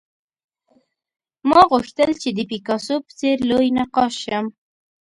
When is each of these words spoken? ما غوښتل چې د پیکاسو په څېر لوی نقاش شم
ما 1.49 1.61
غوښتل 1.71 2.09
چې 2.21 2.29
د 2.37 2.39
پیکاسو 2.51 2.95
په 3.05 3.11
څېر 3.19 3.37
لوی 3.49 3.67
نقاش 3.79 4.13
شم 4.23 4.45